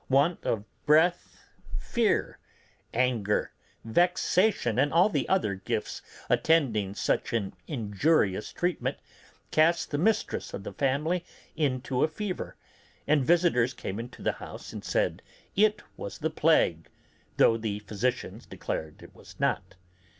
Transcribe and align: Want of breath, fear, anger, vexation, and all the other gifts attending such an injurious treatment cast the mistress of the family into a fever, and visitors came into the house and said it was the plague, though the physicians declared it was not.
Want 0.09 0.43
of 0.43 0.65
breath, 0.87 1.45
fear, 1.77 2.39
anger, 2.91 3.51
vexation, 3.85 4.79
and 4.79 4.91
all 4.91 5.09
the 5.09 5.29
other 5.29 5.53
gifts 5.53 6.01
attending 6.27 6.95
such 6.95 7.33
an 7.33 7.53
injurious 7.67 8.51
treatment 8.51 8.97
cast 9.51 9.91
the 9.91 9.99
mistress 9.99 10.55
of 10.55 10.63
the 10.63 10.73
family 10.73 11.23
into 11.55 12.03
a 12.03 12.07
fever, 12.07 12.55
and 13.05 13.23
visitors 13.23 13.75
came 13.75 13.99
into 13.99 14.23
the 14.23 14.31
house 14.41 14.73
and 14.73 14.83
said 14.83 15.21
it 15.55 15.83
was 15.97 16.17
the 16.17 16.31
plague, 16.31 16.89
though 17.37 17.55
the 17.55 17.77
physicians 17.77 18.47
declared 18.47 19.03
it 19.03 19.13
was 19.13 19.39
not. 19.39 19.75